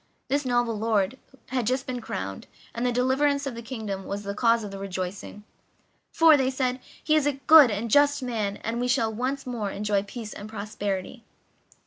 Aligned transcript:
This 0.29 0.45
noble 0.45 0.75
lord 0.79 1.19
had 1.49 1.67
just 1.67 1.85
been 1.85 2.01
crowned, 2.01 2.47
and 2.73 2.83
the 2.83 2.91
deliverance 2.91 3.45
of 3.45 3.53
the 3.53 3.61
kingdom 3.61 4.05
was 4.07 4.23
the 4.23 4.33
cause 4.33 4.63
of 4.63 4.71
the 4.71 4.79
rejoicing 4.79 5.43
"For," 6.11 6.35
they 6.35 6.49
said, 6.49 6.79
"he 7.03 7.15
is 7.15 7.27
a 7.27 7.33
good 7.33 7.69
and 7.69 7.91
just 7.91 8.23
man, 8.23 8.57
and 8.63 8.79
we 8.79 8.87
shall 8.87 9.13
once 9.13 9.45
more 9.45 9.69
enjoy 9.69 10.01
peace 10.01 10.33
and 10.33 10.49
prosperity." 10.49 11.23